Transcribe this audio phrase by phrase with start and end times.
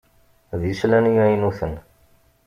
[0.59, 1.73] D islan imaynuten.